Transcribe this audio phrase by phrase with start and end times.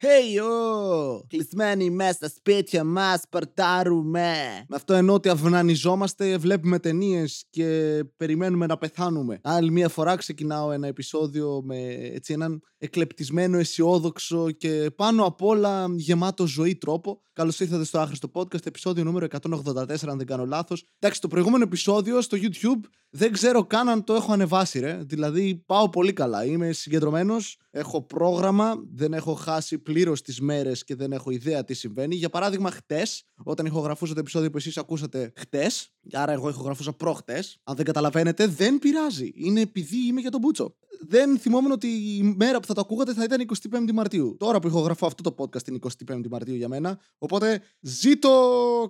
[0.00, 1.20] Hey, oh!
[1.26, 4.32] Κλεισμένοι μέσα στα σπίτια μας, παρτάρουμε.
[4.68, 9.40] Με αυτό εννοώ ότι αυνανιζόμαστε, βλέπουμε ταινίες και περιμένουμε να πεθάνουμε.
[9.42, 11.76] Άλλη μία φορά ξεκινάω ένα επεισόδιο με
[12.14, 17.20] έτσι έναν εκλεπτισμένο, αισιόδοξο και πάνω απ' όλα γεμάτο ζωή τρόπο.
[17.32, 20.84] Καλώς ήρθατε στο άχρηστο podcast, επεισόδιο νούμερο 184, αν δεν κάνω λάθος.
[20.98, 25.02] Εντάξει, το προηγούμενο επεισόδιο στο YouTube δεν ξέρω καν αν το έχω ανεβάσει, ρε.
[25.06, 26.44] Δηλαδή, πάω πολύ καλά.
[26.44, 31.74] Είμαι συγκεντρωμένος, έχω πρόγραμμα, δεν έχω χάσει πλήρως τις μέρες και δεν έχω ιδέα τι
[31.74, 32.14] συμβαίνει.
[32.14, 37.60] Για παράδειγμα, χτες, όταν ηχογραφούσα το επεισόδιο που εσείς ακούσατε χτες, άρα εγώ ηχογραφούσα προχτές,
[37.64, 39.32] αν δεν καταλαβαίνετε, δεν πειράζει.
[39.34, 40.74] Είναι επειδή είμαι για τον Μπούτσο.
[41.00, 44.36] Δεν θυμόμουν ότι η μέρα που θα το ακούγατε θα ήταν 25η Μαρτίου.
[44.38, 46.98] Τώρα που ηχογραφώ αυτό το podcast είναι 25η Μαρτίου για μένα.
[47.18, 48.30] Οπότε ζήτω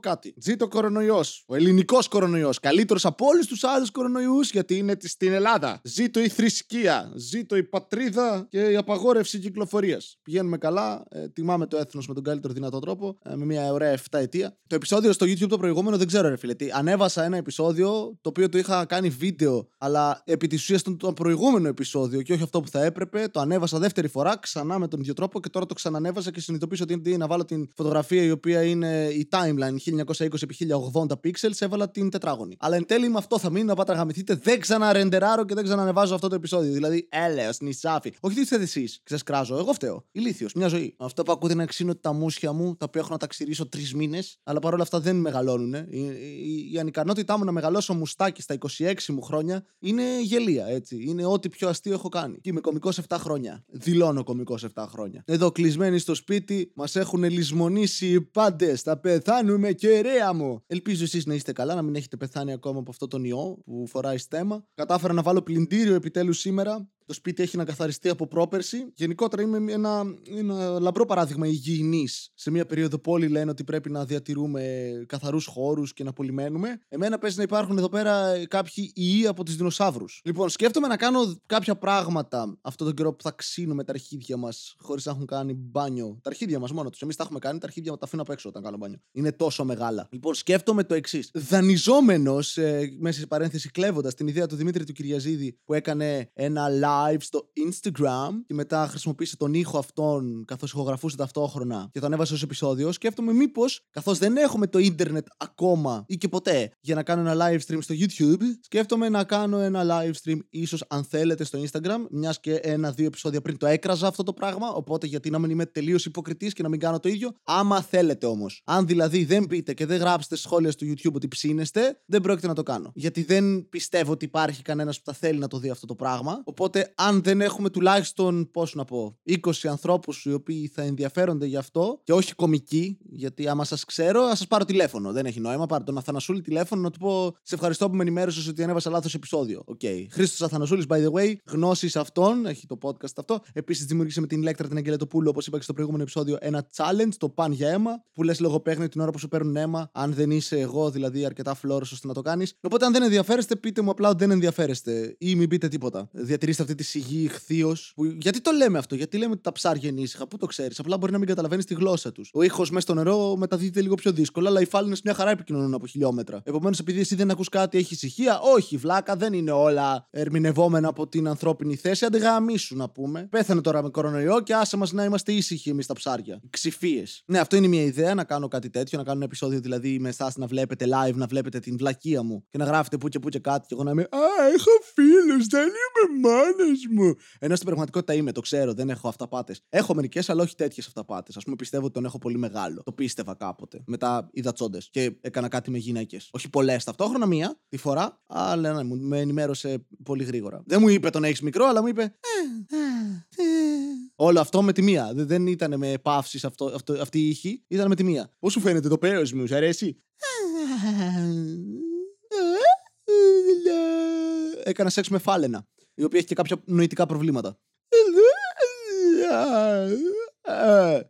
[0.02, 0.34] κάτι.
[0.36, 1.44] Ζήτω κορονοϊός.
[1.46, 2.60] Ο ελληνικός κορονοϊός.
[2.60, 5.80] Καλύτερος από όλους τους άλλους κορονοϊούς γιατί είναι στην Ελλάδα.
[5.82, 7.12] Ζήτω η θρησκεία.
[7.14, 10.18] Ζήτω η πατρίδα και η απαγόρευση κυκλοφορίας.
[10.22, 11.04] Πηγαίνουμε καλά.
[11.10, 13.18] Ε, τιμάμε το έθνος με τον καλύτερο δυνατό τρόπο.
[13.24, 14.56] Ε, με μια ωραία 7 ετία.
[14.66, 16.54] Το επεισόδιο στο YouTube το προηγούμενο δεν ξέρω, ρε φίλε.
[16.54, 16.72] Τι,
[17.08, 21.12] ανέβασα ένα επεισόδιο το οποίο το είχα κάνει βίντεο, αλλά επί της ουσίας ήταν το
[21.12, 23.28] προηγούμενο επεισόδιο και όχι αυτό που θα έπρεπε.
[23.28, 26.82] Το ανέβασα δεύτερη φορά ξανά με τον ίδιο τρόπο και τώρα το ξανανέβασα και συνειδητοποίησα
[26.82, 32.10] ότι είναι να βάλω την φωτογραφία η οποία είναι η timeline 1920x1080 pixels, έβαλα την
[32.10, 32.56] τετράγωνη.
[32.58, 34.34] Αλλά εν τέλει με αυτό θα μείνει να πάτε να γαμηθείτε.
[34.34, 36.72] Δεν ξαναρεντεράρω και δεν ξανανεβάζω αυτό το επεισόδιο.
[36.72, 38.12] Δηλαδή, έλεος, νησάφι.
[38.20, 39.56] Όχι τι είστε εσείς, ξεσκράζω.
[39.56, 40.04] Εγώ φταίω.
[40.12, 40.94] Ηλίθιος, μια ζωή.
[40.98, 43.94] Αυτό που ακούτε να ξύνω τα μουσια μου, τα οποία έχω να τα ξηρίσω τρεις
[43.94, 45.74] μήνες, αλλά παρόλα αυτά δεν μεγαλώνουν.
[45.74, 51.04] Η, η, η ανικανότητά μου να μεγαλώσω μουστάκι στα 26 μου χρόνια είναι γελία, έτσι.
[51.06, 52.38] Είναι ό,τι πιο αστείο έχω κάνει.
[52.40, 53.64] Και είμαι κωμικός 7 χρόνια.
[53.66, 55.22] Δηλώνω κωμικός 7 χρόνια.
[55.26, 58.82] Εδώ κλεισμένοι στο σπίτι, μας έχουν λησμονήσει οι πάντες.
[58.82, 60.62] Θα πεθάνουμε, κεραία μου.
[60.66, 63.86] Ελπίζω εσείς να είστε καλά, να μην έχετε πεθάνει ακόμα από αυτό τον ιό που
[63.86, 64.64] φοράει στέμα.
[64.74, 66.88] Κατάφερα να βάλω πλυντήριο επιτέλους σήμερα.
[67.08, 68.92] Το σπίτι έχει να καθαριστεί από πρόπερση.
[68.94, 70.04] Γενικότερα είμαι ένα,
[70.38, 72.30] ένα λαμπρό παράδειγμα υγιεινής.
[72.34, 76.80] Σε μια περίοδο που όλοι λένε ότι πρέπει να διατηρούμε καθαρούς χώρους και να πολυμένουμε.
[76.88, 80.20] Εμένα παίζει να υπάρχουν εδώ πέρα κάποιοι ιοί από τους δεινοσαύρους.
[80.24, 84.74] Λοιπόν, σκέφτομαι να κάνω κάποια πράγματα αυτό τον καιρό που θα ξύνουμε τα αρχίδια μας
[84.78, 86.18] χωρίς να έχουν κάνει μπάνιο.
[86.22, 87.02] Τα αρχίδια μας μόνο τους.
[87.02, 88.98] Εμείς τα έχουμε κάνει, τα αρχίδια μας τα αφήνω απ' έξω όταν κάνω μπάνιο.
[89.12, 90.08] Είναι τόσο μεγάλα.
[90.10, 91.30] Λοιπόν, σκέφτομαι το εξής.
[91.34, 96.66] Δανειζόμενος, ε, μέσα σε παρένθεση κλέβοντας την ιδέα του Δημήτρη του Κυριαζίδη που έκανε ένα
[96.68, 102.12] live live στο Instagram και μετά χρησιμοποίησε τον ήχο αυτόν καθώς ηχογραφούσε ταυτόχρονα και τον
[102.12, 102.92] έβασε ως επεισόδιο.
[102.92, 107.46] Σκέφτομαι μήπως, καθώς δεν έχουμε το ίντερνετ ακόμα ή και ποτέ για να κάνω ένα
[107.46, 112.06] live stream στο YouTube, σκέφτομαι να κάνω ένα live stream ίσως αν θέλετε στο Instagram,
[112.10, 114.72] μιας και ένα-δύο επεισόδια πριν το έκραζα αυτό το πράγμα.
[114.72, 117.32] Οπότε γιατί να μην είμαι τελείως υποκριτής και να μην κάνω το ίδιο.
[117.44, 118.62] Άμα θέλετε όμως.
[118.64, 122.54] Αν δηλαδή δεν πείτε και δεν γράψετε σχόλια στο YouTube ότι ψήνεστε, δεν πρόκειται να
[122.54, 122.92] το κάνω.
[122.94, 126.42] Γιατί δεν πιστεύω ότι υπάρχει κανένας που θα θέλει να το δει αυτό το πράγμα.
[126.44, 131.56] Οπότε αν δεν έχουμε τουλάχιστον, πώς να πω, 20 ανθρώπους οι οποίοι θα ενδιαφέρονται γι'
[131.56, 135.12] αυτό και όχι κομικοί, γιατί άμα σας ξέρω, θα σας πάρω τηλέφωνο.
[135.12, 135.66] Δεν έχει νόημα.
[135.66, 139.14] Πάρω τον Αθανασούλη τηλέφωνο να του πω Σε ευχαριστώ που με ενημέρωσες ότι ανέβασα λάθος
[139.14, 139.62] επεισόδιο.
[139.64, 139.80] OK.
[139.82, 140.06] Okay.
[140.10, 143.40] Χρήστος Αθανασούλης, by the way, γνωστός αυτών, έχει το podcast αυτό.
[143.52, 147.14] Επίσης δημιούργησε με την Ηλέκτρα την Αγγελετοπούλου, όπως είπα και στο προηγούμενο επεισόδιο, ένα challenge,
[147.18, 150.30] το pun για αίμα, που λες λογοπαίγνιο την ώρα που σου παίρνουν αίμα, αν δεν
[150.30, 152.54] είσαι εγώ δηλαδή αρκετά φλώρο ώστε να το κάνεις.
[152.60, 156.08] Οπότε αν δεν ενδιαφέρεστε, πείτε μου απλά ότι δεν ενδιαφέρεστε ή μην πείτε τίποτα.
[156.12, 157.76] Διατηρήστε αυτή τη σιγή ιχθύων.
[158.18, 160.78] Γιατί το λέμε αυτό, Γιατί λέμε ότι τα ψάρια είναι ήσυχα, πού το ξέρεις.
[160.78, 162.30] Απλά μπορεί να μην καταλαβαίνεις τη γλώσσα τους.
[162.34, 165.74] Ο ήχος μέσα στο νερό μεταδίδεται λίγο πιο δύσκολα, αλλά οι φάλαινες μια χαρά επικοινωνούν
[165.74, 166.40] από χιλιόμετρα.
[166.44, 168.40] Επομένως, επειδή εσύ δεν ακούς κάτι, έχεις ησυχία.
[168.40, 172.04] Όχι, βλάκα, δεν είναι όλα ερμηνευόμενα από την ανθρώπινη θέση.
[172.04, 173.28] Άντε γαμήσου να πούμε.
[173.30, 176.40] Πέθανε τώρα με κορονοϊό και άσε μας να είμαστε ήσυχοι εμείς τα ψάρια.
[176.50, 177.02] Ξιφία.
[177.24, 180.08] Ναι, αυτό είναι μια ιδέα να κάνω κάτι τέτοιο, να κάνω ένα επεισόδιο δηλαδή με
[180.08, 183.28] εσάς να βλέπετε live, να βλέπετε την βλακεία μου και να γράφετε που και που
[183.28, 187.14] και κάτι και εγώ να είμαι Α, έχω φίλους, δεν είμαι μόνος μου.
[187.38, 189.60] Ενώ στην πραγματικότητα είμαι, το ξέρω, δεν έχω αυταπάτες.
[189.68, 191.36] Έχω μερικές, αλλά όχι τέτοιες αυταπάτες.
[191.36, 192.82] Α πούμε, πιστεύω ότι τον έχω πολύ μεγάλο.
[192.82, 193.82] Το πίστευα κάποτε.
[193.86, 196.28] Μετά είδα τσόντες και έκανα κάτι με γυναίκες.
[196.32, 200.62] Όχι πολλές ταυτόχρονα, μία τη φορά, αλλά ναι, με ενημέρωσε πολύ γρήγορα.
[200.66, 202.02] Δεν μου είπε τον έχεις μικρό, αλλά μου είπε.
[202.02, 203.78] «Ε, ε, ε».
[204.20, 205.12] Όλο αυτό με τη μία.
[205.14, 208.32] Δεν ήταν με παύσεις αυτό, αυτό, αυτή η ήχη, ήταν με τη μία.
[208.38, 210.02] Πώς σου φαίνεται το πέος μου, σου αρέσει;
[214.64, 215.66] Έκανα σεξ με φάλαινα
[215.98, 217.58] η οποία έχει και κάποια νοητικά προβλήματα.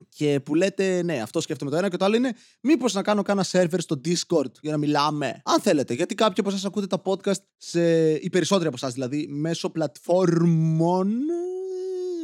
[0.09, 2.33] Και που λέτε, ναι, αυτό σκέφτομαι το ένα και το άλλο είναι
[2.63, 5.41] μήπως να κάνω κάνα σερβερ στο Discord για να μιλάμε.
[5.45, 9.27] Αν θέλετε, γιατί κάποιοι από εσάς ακούτε τα podcast, σε, οι περισσότεροι από εσάς δηλαδή,
[9.31, 11.09] μέσω πλατφόρμων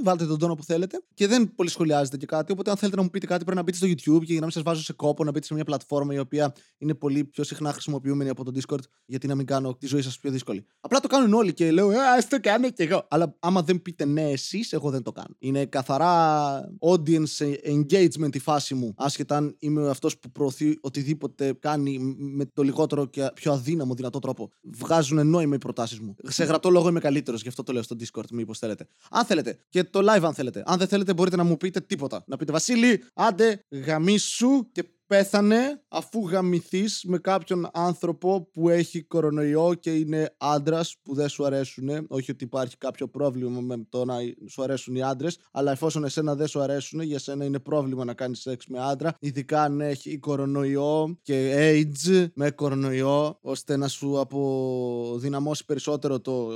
[0.02, 1.02] βάλτε τον τόνο που θέλετε.
[1.14, 2.52] Και δεν πολύ σχολιάζετε και κάτι.
[2.52, 4.46] Οπότε, αν θέλετε να μου πείτε κάτι, πρέπει να μπείτε στο YouTube και για να
[4.46, 7.44] μην σας βάζω σε κόπο, να μπείτε σε μια πλατφόρμα η οποία είναι πολύ πιο
[7.44, 10.64] συχνά χρησιμοποιούμενη από το Discord, γιατί να μην κάνω τη ζωή σας πιο δύσκολη.
[10.80, 13.06] Απλά το κάνουν όλοι και λέω, Α το κάνω κι εγώ.
[13.10, 15.34] Αλλά άμα δεν πείτε ναι, εσείς, εγώ δεν το κάνω.
[15.38, 18.94] Είναι καθαρά audience engagement η φάση μου.
[18.96, 24.18] Άσχετα αν είμαι αυτός που προωθεί οτιδήποτε κάνει με το λιγότερο και πιο αδύναμο δυνατό
[24.18, 24.50] τρόπο.
[24.62, 26.14] Βγάζουν νόημα οι προτάσεις μου.
[26.22, 28.86] Σε γραπτό λόγο είμαι καλύτερος, γι' αυτό το λέω στο Discord, μήπως θέλετε.
[29.10, 29.58] Αν θέλετε.
[29.68, 30.62] Και το live, αν θέλετε.
[30.66, 32.24] Αν δεν θέλετε, μπορείτε να μου πείτε τίποτα.
[32.26, 39.74] Να πείτε Βασίλη, άντε γαμίσου και πέθανε αφού γαμηθείς με κάποιον άνθρωπο που έχει κορονοϊό
[39.74, 41.88] και είναι άντρας που δεν σου αρέσουν.
[42.08, 44.14] Όχι ότι υπάρχει κάποιο πρόβλημα με το να
[44.48, 48.14] σου αρέσουν οι άντρες, αλλά εφόσον εσένα δεν σου αρέσουν, για σένα είναι πρόβλημα να
[48.14, 54.20] κάνεις σεξ με άντρα, ειδικά αν έχει κορονοϊό και AIDS με κορονοϊό, ώστε να σου
[54.20, 56.48] αποδυναμώσει περισσότερο το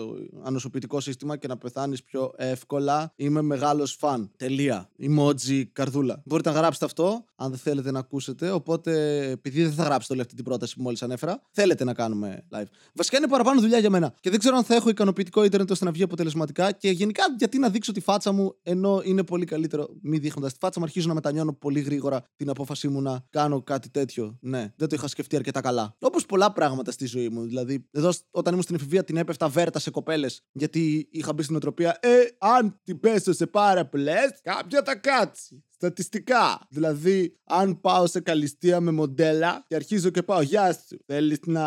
[0.43, 3.12] ανοσοποιητικό σύστημα και να πεθάνεις πιο εύκολα.
[3.17, 4.31] Είμαι μεγάλος φαν.
[4.37, 4.88] Τελεία.
[5.00, 6.23] Emoji καρδούλα.
[6.25, 10.23] Μπορείτε να γράψετε αυτό, αν δεν θέλετε να ακούσετε Οπότε, επειδή δεν θα γράψετε όλη
[10.23, 12.67] αυτή την πρόταση που μόλις ανέφερα, θέλετε να κάνουμε live.
[12.95, 14.15] Βασικά είναι παραπάνω δουλειά για μένα.
[14.21, 16.73] Και δεν ξέρω αν θα έχω ικανοποιητικό Ιντερνετ ώστε να βγει αποτελεσματικά.
[16.73, 20.59] Και γενικά, γιατί να δείξω τη φάτσα μου, ενώ είναι πολύ καλύτερο μη δείχνοντας τη
[20.59, 24.39] φάτσα μου, αρχίζω να μετανιώνω πολύ γρήγορα την απόφασή μου να κάνω κάτι τέτοιο.
[24.41, 25.97] Ναι, δεν το είχα σκεφτεί αρκετά καλά.
[26.01, 27.43] Όπως πολλά πράγματα στη ζωή μου.
[27.43, 31.57] Δηλαδή, εδώ όταν ήμουν στην εφηβεία την έπεφτα βέρτα σε κοπέλες, γιατί είχα μπει στην
[31.57, 31.99] οτροπία.
[32.01, 35.63] Ε, αν την πέσω σε πάρα πολλέ, κάποια τα κάτσει.
[35.81, 36.67] Στατιστικά.
[36.69, 40.99] Δηλαδή, αν πάω σε καλυστία με μοντέλα και αρχίζω και πάω, Γεια σου.
[41.07, 41.63] Θέλεις να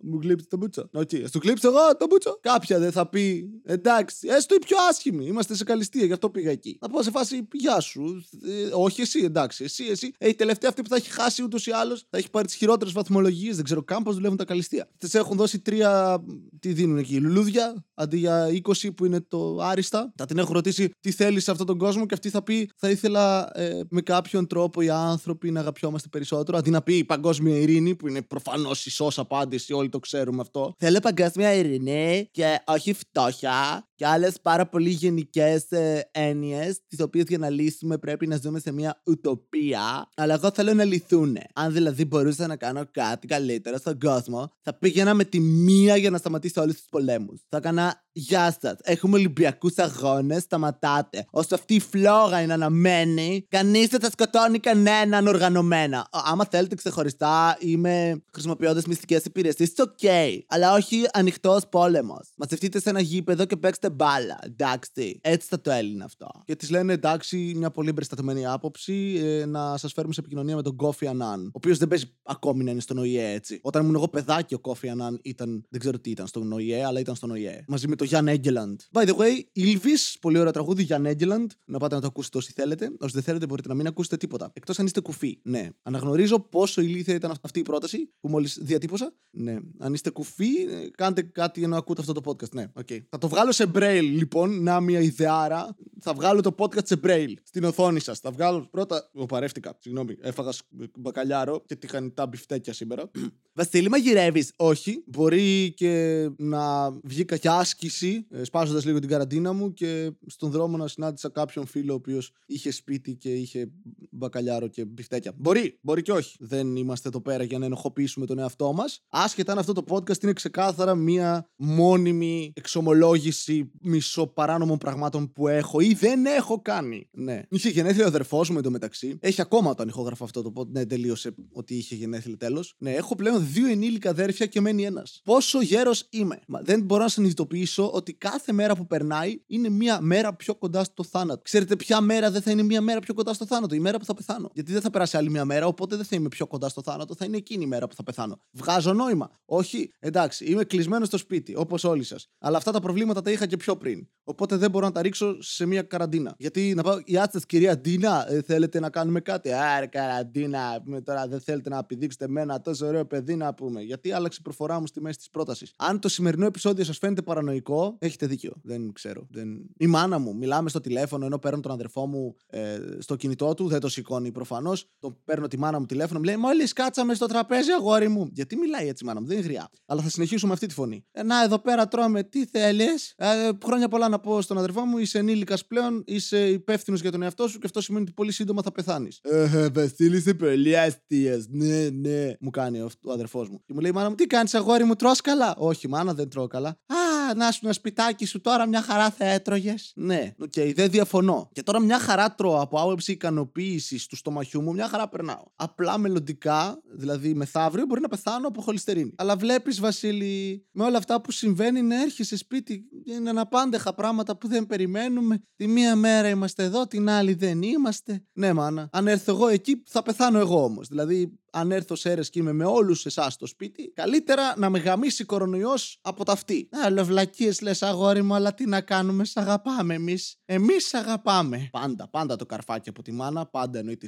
[0.00, 0.88] μου γλείψει το μπούτσο.
[0.92, 1.24] OK, okay.
[1.32, 2.38] σου γλείψω εγώ το μπούτσο.
[2.40, 5.26] Κάποια δεν θα πει, εντάξει, έστω η πιο άσχημη.
[5.26, 6.76] Είμαστε σε καλλιστεία, γι' αυτό πήγα εκεί.
[6.80, 8.24] Θα πω σε φάση, Γεια σου.
[8.46, 9.64] Ε, όχι εσύ, εντάξει.
[9.64, 10.12] Εσύ, εσύ.
[10.18, 12.54] Ε, η τελευταία αυτή που θα έχει χάσει ούτως ή άλλως θα έχει πάρει τις
[12.54, 13.56] χειρότερες βαθμολογίες.
[13.56, 14.88] Δεν ξέρω καν πώς δουλεύουν τα καλλιστεία.
[14.98, 16.24] Της έχουν δώσει τρία.
[16.60, 20.12] Τι δίνουν εκεί, λουλούδια αντί για 20 που είναι το άριστα.
[20.16, 22.90] Θα την έχω ρωτήσει τι θέλεις σε αυτόν τον κόσμο και αυτή θα πει, θα
[22.90, 23.19] ήθελα
[23.54, 26.58] ε, με κάποιον τρόπο οι άνθρωποι να αγαπιόμαστε περισσότερο.
[26.58, 30.40] Αντί να πει η παγκόσμια ειρήνη, που είναι προφανώς η σωστή απάντηση, όλοι το ξέρουμε
[30.40, 30.74] αυτό.
[30.78, 37.24] Θέλω παγκόσμια ειρήνη και όχι φτώχεια και άλλες πάρα πολύ γενικές ε, έννοιες, τις οποίες
[37.28, 40.10] για να λύσουμε πρέπει να ζούμε σε μια ουτοπία.
[40.16, 41.36] Αλλά εγώ θέλω να λυθούν.
[41.54, 46.10] Αν δηλαδή μπορούσα να κάνω κάτι καλύτερο στον κόσμο, θα πήγαινα με τη μία για
[46.10, 47.40] να σταματήσω όλους τους πολέμους.
[47.48, 48.74] Θα έκανα Γεια σας.
[48.82, 50.42] Έχουμε Ολυμπιακούς αγώνες.
[50.42, 51.26] Σταματάτε.
[51.30, 56.08] Όσο αυτή η φλόγα είναι αναμένη, κανείς δεν θα σκοτώνει κανέναν οργανωμένα.
[56.10, 60.08] Άμα θέλετε ξεχωριστά ή με χρησιμοποιώντας μυστικές υπηρεσίες, it's ok.
[60.48, 62.28] Αλλά όχι ανοιχτός πόλεμος.
[62.36, 64.38] Μαζευτείτε σε ένα γήπεδο και παίξτε μπάλα.
[64.42, 65.18] Εντάξει.
[65.22, 66.28] Έτσι θα το έλυνε αυτό.
[66.44, 70.62] Και της λένε εντάξει, μια πολύ εμπεριστατωμένη άποψη, ε, να σας φέρουμε σε επικοινωνία με
[70.62, 71.44] τον Κόφι Ανάν.
[71.46, 73.58] Ο οποίος δεν παίζει ακόμη να είναι στον ΟΗΕ έτσι.
[73.62, 77.00] Όταν ήμουν εγώ παιδάκι, ο Κόφι Ανάν ήταν, δεν ξέρω τι ήταν στον ΟΗΕ, αλλά
[77.00, 77.64] ήταν στον ΟΗΕ.
[77.66, 78.80] Μαζί με το Γιάνν Έγκελαντ.
[78.92, 81.50] By the way, Ήλβη, πολύ ωραίο τραγούδι, Γιάνν Έγκελαντ.
[81.64, 82.92] Να πάτε να το ακούσετε όσοι θέλετε.
[83.00, 84.50] Όσοι δεν θέλετε, μπορείτε να μην ακούσετε τίποτα.
[84.52, 85.38] Εκτός αν είστε κουφοί.
[85.42, 85.68] Ναι.
[85.82, 89.12] Αναγνωρίζω πόσο ηλίθια ήταν αυτή η πρόταση που μόλις διατύπωσα.
[89.30, 89.58] Ναι.
[89.78, 92.50] Αν είστε κουφοί, ε, κάντε κάτι να ακούτε αυτό το podcast.
[92.50, 92.98] Ναι, okay.
[93.08, 94.62] Θα το βγάλω σε braille λοιπόν.
[94.62, 95.76] Να μια ιδεάρα.
[96.00, 98.18] Θα βγάλω το podcast σε braille στην οθόνη σας.
[98.18, 99.10] Θα βγάλω πρώτα.
[99.14, 99.76] Εγώ παρεύτηκα.
[99.78, 100.16] Συγγνώμη.
[100.20, 100.50] Έφαγα
[100.96, 103.10] μπακαλιάρο και τυχανιτά μπιφτέκια σήμερα.
[103.52, 104.46] Βασίλη, μαγειρεύει.
[104.56, 105.04] Όχι.
[105.06, 110.76] Μπορεί και να βγει κακιά άσκηση, ε, σπάζοντας λίγο την καραντίνα μου και στον δρόμο
[110.76, 113.70] να συνάντησα κάποιον φίλο ο οποίος είχε σπίτι και είχε
[114.10, 115.32] μπακαλιάρο και μπιφτέκια.
[115.36, 116.36] Μπορεί, μπορεί και όχι.
[116.40, 119.04] Δεν είμαστε εδώ πέρα για να ενοχοποιήσουμε τον εαυτό μας.
[119.08, 125.89] Άσχετα αν αυτό το podcast είναι ξεκάθαρα μία μόνιμη εξομολόγηση μισοπαράνομων πραγμάτων που έχω ή
[125.94, 127.08] δεν έχω κάνει.
[127.12, 127.42] Ναι.
[127.48, 129.18] Είχε γενέθλια ο αδερφός μου εντωμεταξύ.
[129.20, 130.68] Έχει ακόμα όταν ηχόγραφο αυτό το podcast.
[130.68, 132.74] Ναι, τελείωσε ότι είχε γενέθλια τέλος.
[132.78, 135.20] Ναι, έχω πλέον δύο ενήλικα αδέρφια και μένει ένας.
[135.24, 136.40] Πόσο γέρος είμαι.
[136.46, 140.84] Μα δεν μπορώ να συνειδητοποιήσω ότι κάθε μέρα που περνάει είναι μία μέρα πιο κοντά
[140.84, 141.42] στο θάνατο.
[141.42, 144.04] Ξέρετε ποια μέρα δεν θα είναι μία μέρα πιο κοντά στο θάνατο, η μέρα που
[144.04, 144.50] θα πεθάνω.
[144.54, 147.14] Γιατί δεν θα περάσει άλλη μία μέρα, οπότε δεν θα είμαι πιο κοντά στο θάνατο,
[147.14, 148.40] θα είναι εκείνη η μέρα που θα πεθάνω.
[148.50, 149.30] Βγάζω νόημα.
[149.44, 152.30] Όχι, εντάξει, είμαι κλεισμένος στο σπίτι, όπως όλοι σας.
[152.38, 154.08] Αλλά αυτά τα προβλήματα τα είχα και πιο πριν.
[154.24, 156.34] Οπότε δεν μπορώ να τα ρίξω σε μία καραντίνα.
[156.38, 161.00] Γιατί να πάω, Γεια σας, κυρία Ντίνα, ε, θέλετε να κάνουμε κάτι; Άρε, καραντίνα, πούμε
[161.00, 163.80] τώρα δεν θέλετε να επιδείξετε με ένα τόσο ωραίο παιδί να πούμε.
[163.80, 165.72] Γιατί άλλαξε η προφορά μου στη μέση της πρότασης.
[165.76, 168.52] Αν το σημερινό επεισόδιο σας φαίνεται παρανοϊκό, έχετε δίκιο.
[168.62, 169.26] Δεν ξέρω.
[169.30, 169.48] Δεν...
[169.76, 173.68] Η μάνα μου, μιλάμε στο τηλέφωνο ενώ παίρνω τον αδερφό μου ε, στο κινητό του,
[173.68, 174.88] δεν το σηκώνει προφανώς.
[174.98, 178.30] Το παίρνω τη μάνα μου τηλέφωνο, μου λέει Μόλις κάτσαμε στο τραπέζι, αγόρι μου.
[178.32, 179.70] Γιατί μιλάει έτσι η μάνα μου, δεν είναι γριά.
[179.86, 181.04] Αλλά θα συνεχίσουμε αυτή τη φωνή.
[181.12, 184.98] Ε, να, εδώ πέρα τρώμε, τι θέλεις; Ε, χρόνια πολλά να πω στον αδερφό μου,
[184.98, 188.62] είσαι ενήλικας πλέον, είσαι υπεύθυνος για τον εαυτό σου και αυτό σημαίνει ότι πολύ σύντομα
[188.62, 189.18] θα πεθάνεις.
[189.22, 191.44] Ε, Βασίλη, είσαι πολύ αστεία.
[191.48, 193.62] Ναι, ναι, μου κάνει ο αδερφός μου.
[193.66, 196.46] Και μου λέει, Μάνα μου, τι κάνεις, αγόρι μου, τρως καλά; Όχι, μάνα, δεν τρώω
[196.46, 196.68] καλά.
[196.68, 199.92] Α, Α, να σου ένα σπιτάκι σου τώρα, μια χαρά θα έτρωγες.
[199.94, 201.48] Ναι, OK, okay, δεν διαφωνώ.
[201.52, 205.44] Και τώρα μια χαρά τρώω από άποψη ικανοποίησης του στομαχιού μου, μια χαρά περνάω.
[205.56, 209.12] Απλά μελλοντικά, δηλαδή μεθαύριο, μπορεί να πεθάνω από χοληστερίνη.
[209.16, 212.84] Αλλά βλέπεις, Βασίλη, με όλα αυτά που συμβαίνει, να έρχεσαι σπίτι.
[213.04, 215.42] Είναι αναπάντεχα πράγματα που δεν περιμένουμε.
[215.56, 218.24] Τη μία μέρα είμαστε εδώ, την άλλη δεν είμαστε.
[218.32, 218.88] Ναι, μάνα.
[218.92, 220.88] Αν έρθω εγώ εκεί, θα πεθάνω εγώ όμως.
[220.88, 225.24] Δηλαδή, αν έρθω Σέρρες και είμαι με όλους εσάς στο σπίτι, καλύτερα να με γαμήσει
[225.24, 226.68] κορονοϊός από τα αυτή.
[226.84, 230.36] Α, όλο βλακείες λες, αγόρι μου, αλλά τι να κάνουμε, σ' αγαπάμε εμείς.
[230.44, 231.68] Εμείς αγαπάμε.
[231.72, 234.06] Πάντα, πάντα το καρφάκι από τη μάνα, πάντα εννοείται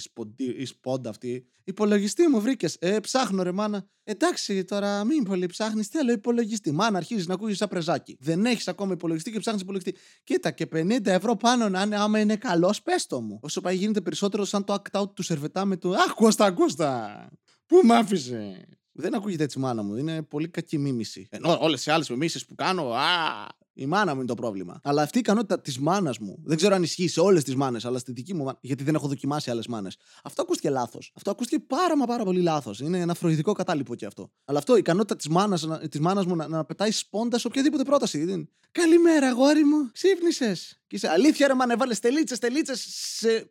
[0.59, 1.47] η σπόντα αυτή.
[1.65, 2.77] Υπολογιστή μου βρήκες.
[2.81, 3.87] Ε, ψάχνω ρε μάνα.
[4.05, 5.87] Εντάξει, τώρα μην πολύ ψάχνεις.
[5.87, 6.73] Θέλω υπολογιστή.
[6.73, 8.17] Μάνα, αρχίζεις να ακούει σαν πρεζάκι.
[8.21, 9.95] Δεν έχεις ακόμα υπολογιστή και ψάχνεις υπολογιστή.
[10.25, 13.39] Κοίτα, και 50 ευρώ πάνω να είναι, άμα είναι καλός, πες το μου.
[13.43, 17.29] Όσο πάει γίνεται περισσότερο σαν το act out του σερβετά με το Αχ, Κώστα, Κώστα.
[17.73, 19.97] Πού μ' άφησε; Δεν ακούγεται έτσι μάνα μου.
[19.97, 21.27] Είναι πολύ κακή μίμηση.
[21.31, 24.81] Ενώ όλες οι άλλες μιμήσεις που κάνω, α, η μάνα μου είναι το πρόβλημα.
[24.83, 27.85] Αλλά αυτή η ικανότητα της μάνας μου, δεν ξέρω αν ισχύει σε όλες τις μάνες,
[27.85, 29.97] αλλά στη δική μου μάνα, γιατί δεν έχω δοκιμάσει άλλες μάνες.
[30.23, 31.13] Αυτό ακούστηκε λάθος.
[31.15, 32.81] Αυτό ακούστηκε πάρα μα πάρα πολύ λάθος.
[32.81, 34.31] Είναι ένα φροηδικό κατάλοιπο και αυτό.
[34.45, 37.83] Αλλά αυτό, η ικανότητα της μάνας της μάνας μου να, να πετάει σπόντας σε οποιαδήποτε
[37.83, 38.49] πρόταση.
[38.73, 39.91] Καλημέρα, αγόρι μου.
[39.93, 40.81] Ξύπνησες.
[40.87, 42.73] Και είσαι αλήθεια, ρε μάνε, βάλε τελίτσε, τελίτσε
[43.19, 43.49] σε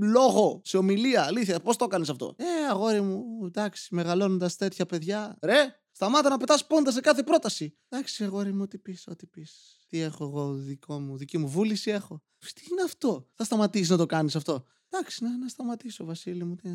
[0.00, 1.22] λόγο, σε ομιλία.
[1.22, 5.36] Αλήθεια, πώς το έκανες αυτό; Ε, αγόρι μου, εντάξει, μεγαλώνοντας τέτοια παιδιά.
[5.42, 7.76] Ρε, Σταμάτα να πετάς πόντα σε κάθε πρόταση.
[7.88, 9.78] Εντάξει, αγόρι μου, ό,τι πεις, ό,τι πεις.
[9.88, 12.22] Τι έχω εγώ, δικό μου, δική μου βούληση έχω.
[12.54, 16.54] Τι είναι αυτό; Θα σταματήσεις να το κάνεις αυτό; Εντάξει, να, να σταματήσω, Βασίλη μου.
[16.54, 16.68] Τι,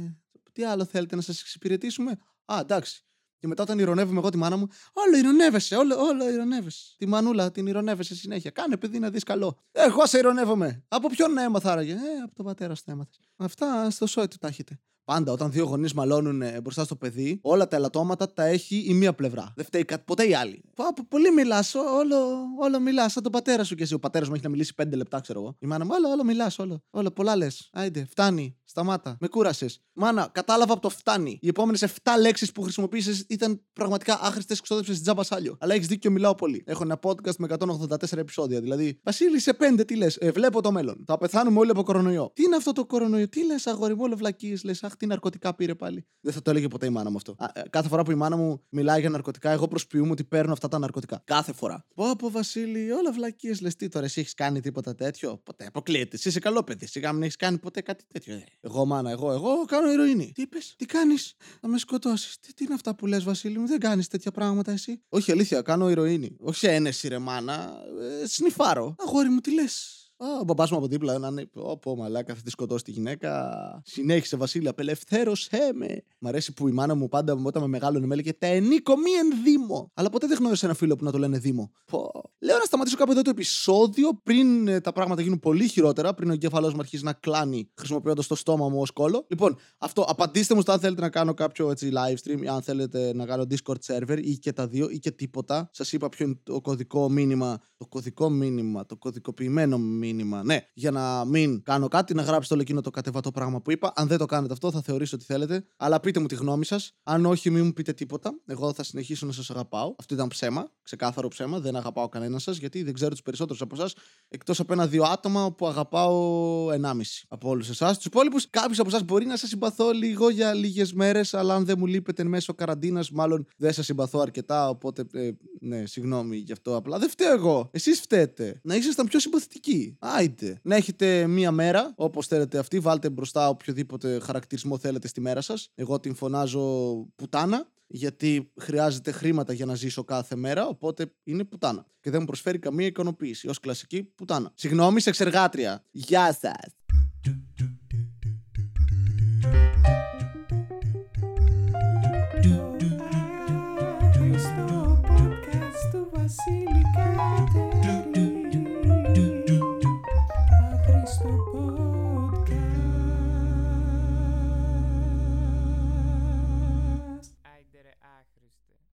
[0.51, 3.05] τι άλλο θέλετε να σας εξυπηρετήσουμε; Α, εντάξει.
[3.37, 6.95] Και μετά όταν ηρωνεύομαι εγώ τη μάνα μου, όλο ηρωνεύεσαι, όλο, όλο ηρωνεύεσαι.
[6.97, 8.51] Τη μανούλα την ηρωνεύεσαι συνέχεια.
[8.51, 9.57] Κάνε παιδί να δεις καλό.
[9.71, 10.83] Εγώ σε ηρωνεύομαι.
[10.87, 11.91] Από ποιον να έμαθα άραγε.
[11.91, 13.19] Ε, από τον πατέρα σου έμαθες.
[13.35, 14.79] Αυτά στο σόι του τα έχετε.
[15.05, 18.93] Πάντα όταν δύο γονείς μαλώνουν ε, μπροστά στο παιδί, όλα τα ελαττώματα τα έχει η
[18.93, 19.53] μία πλευρά.
[19.55, 20.63] Δεν φταίει ποτέ η άλλη.
[21.07, 22.15] Πολύ μιλάς, όλο,
[22.59, 23.11] όλο μιλάς.
[23.11, 23.93] Σαν τον πατέρα σου και εσύ.
[23.93, 25.55] Ο πατέρας μου έχει να μιλήσει πέντε λεπτά, ξέρω εγώ.
[25.59, 26.83] Η μάνα μου, όλο, όλο μιλάς, όλο.
[26.89, 27.69] Όλο, πολλά λες.
[27.73, 28.57] Άιντε, φτάνει.
[28.67, 29.17] Σταμάτα.
[29.19, 29.83] Με κούρασες.
[29.93, 31.39] Μάνα, κατάλαβα από το φτάνει.
[31.41, 35.57] Οι επόμενες 7 λέξεις που χρησιμοποίησες ήταν πραγματικά άχρηστες, ξόδεψες τζάμπα σάλιο.
[35.59, 36.63] Αλλά έχεις δίκιο, μιλάω πολύ.
[36.65, 38.61] Έχω ένα podcast με 184 επεισόδια.
[38.61, 40.17] Δηλαδή, Βασίλη, σε 5 τι λες.
[40.19, 41.03] Ε, βλέπω το μέλλον.
[41.07, 42.31] Θα πεθάνουμε όλοι από κορονοϊό.
[42.33, 45.75] Τι είναι αυτό το κορονοϊό, τι λες, αγόρι μου, βλακίες, λες, αχ, τι ναρκωτικά πήρε
[45.75, 46.07] πάλι.
[46.21, 47.35] Δεν θα το έλεγε ποτέ η μάνα μου αυτό.
[47.37, 50.53] Α, ε, κάθε φορά που η μάνα μου μιλάει για ναρκωτικά, εγώ προσποιούμαι ότι παίρνω
[50.53, 51.21] αυτά τα ναρκωτικά.
[51.23, 51.85] Κάθε φορά.
[51.95, 55.65] Πω, πω Βασίλη, όλα βλακίες λες τι τώρα, εσύ έχεις κάνει τίποτα τέτοιο; Ποτέ.
[55.65, 56.15] Αποκλείεται.
[56.15, 56.87] Εσύ είσαι καλό παιδί.
[56.87, 58.33] Σιγά μην έχεις κάνει ποτέ κάτι τέτοιο.
[58.33, 60.31] Ε, εγώ, μάνα, εγώ, εγώ κάνω ηρωίνη.
[60.33, 62.39] Τι είπες, τι κάνεις, να με σκοτώσεις.
[62.39, 65.01] Τι, τι είναι αυτά που λες, Βασίλη μου, δεν κάνεις τέτοια πράγματα εσύ.
[65.09, 66.35] Όχι, αλήθεια, κάνω ηρωίνη.
[66.39, 67.73] Όχι σε ένεση, ρε μάνα.
[68.21, 68.95] Ε, σνιφάρω.
[68.97, 71.49] Αγόρι μου, τι λες; Ο μπαμπάς μου από δίπλα να είναι.
[71.53, 73.51] Όπω μαλάκα, θα τη σκοτώσει τη γυναίκα.
[73.85, 76.03] Συνέχισε Βασίλη, απελευθέρωσέ με.
[76.19, 79.11] Μ' αρέσει που η μάνα μου πάντα όταν με μεγάλωνε με έλεγε Τα ενίκο μη
[79.11, 79.91] εν Δήμο.
[79.93, 81.71] Αλλά ποτέ δεν γνώρισα ένα φίλο που να το λένε Δήμο.
[81.85, 82.11] Πω.
[82.39, 86.29] Λέω να σταματήσω κάπου εδώ το επεισόδιο πριν ε, τα πράγματα γίνουν πολύ χειρότερα, πριν
[86.29, 89.25] ο εγκέφαλός μου αρχίσει να κλάνει χρησιμοποιώντας το στόμα μου ως κόλο.
[89.27, 92.61] Λοιπόν, αυτό απαντήστε μου στο αν θέλετε να κάνω κάποιο έτσι live stream ή αν
[92.61, 95.69] θέλετε να κάνω Discord server ή και τα δύο ή και τίποτα.
[95.71, 97.59] Σας είπα ποιο είναι το κωδικό μήνυμα.
[97.77, 100.43] Το κωδικό μήνυμα, το κωδικοποιημένο μήνυμα μήνυμα.
[100.43, 103.93] Ναι, για να μην κάνω κάτι, να γράψετε όλο εκείνο το κατεβατό πράγμα που είπα.
[103.95, 105.65] Αν δεν το κάνετε αυτό, θα θεωρήσω ότι θέλετε.
[105.77, 106.93] Αλλά πείτε μου τη γνώμη σας.
[107.03, 108.39] Αν όχι, μην μου πείτε τίποτα.
[108.45, 109.95] Εγώ θα συνεχίσω να σας αγαπάω.
[109.99, 110.71] Αυτό ήταν ψέμα.
[110.83, 111.59] Ξεκάθαρο ψέμα.
[111.59, 113.93] Δεν αγαπάω κανένα σας, γιατί δεν ξέρω τους περισσότερους από εσάς.
[114.27, 117.95] Εκτός από ένα-δύο άτομα που αγαπάω ενάμιση από όλους εσάς.
[117.95, 121.65] Τους υπόλοιπους, κάποιο από εσάς μπορεί να σας συμπαθώ λίγο για λίγες μέρες, αλλά αν
[121.65, 124.69] δεν μου λείπετε μέσω καραντίνας, μάλλον δεν σας συμπαθώ αρκετά.
[124.69, 125.31] Οπότε, ε,
[125.65, 126.99] ναι, συγγνώμη γι' αυτό απλά.
[126.99, 127.69] Δεν φταίω εγώ.
[127.71, 128.59] Εσείς φταίτε.
[128.63, 129.97] Να ήσασταν πιο συμπαθητικοί.
[129.99, 130.59] Άιτε.
[130.63, 132.79] Να έχετε μία μέρα, όπως θέλετε αυτή.
[132.79, 135.69] Βάλτε μπροστά οποιοδήποτε χαρακτηρισμό θέλετε στη μέρα σας.
[135.75, 141.85] Εγώ την φωνάζω πουτάνα γιατί χρειάζεται χρήματα για να ζήσω κάθε μέρα, οπότε είναι πουτάνα.
[141.99, 143.47] Και δεν μου προσφέρει καμία ικανοποίηση.
[143.47, 144.51] Ω κλασική πουτάνα.
[144.55, 145.83] Συγγνώμη, σε εξεργάτρια.
[145.91, 146.74] Γεια σας.